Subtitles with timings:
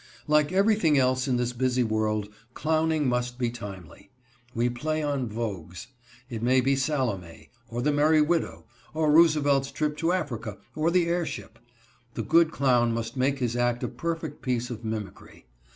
[0.27, 4.09] Like everything else in this busy world, clowning must be timely.
[4.55, 5.89] We play on vogues.
[6.27, 11.05] It may be Salome, or The Merry Widow, or Roosevelt's trip to Africa, or the
[11.05, 11.59] airship.
[12.15, 15.45] The good clown must make his act a perfect piece of mimicry.